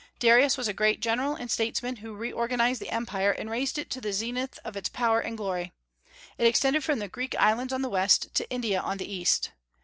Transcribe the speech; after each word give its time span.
Darius 0.17 0.57
was 0.57 0.67
a 0.67 0.73
great 0.73 0.99
general 0.99 1.35
and 1.35 1.51
statesman, 1.51 1.97
who 1.97 2.15
reorganized 2.15 2.81
the 2.81 2.89
empire 2.89 3.29
and 3.31 3.51
raised 3.51 3.77
it 3.77 3.91
to 3.91 4.01
the 4.01 4.11
zenith 4.11 4.57
of 4.65 4.75
its 4.75 4.89
power 4.89 5.19
and 5.19 5.37
glory. 5.37 5.73
It 6.39 6.47
extended 6.47 6.83
from 6.83 6.97
the 6.97 7.07
Greek 7.07 7.35
islands 7.37 7.71
on 7.71 7.83
the 7.83 7.87
west 7.87 8.33
to 8.33 8.49
India 8.49 8.79
on 8.81 8.97
the 8.97 9.05
east. 9.05 9.51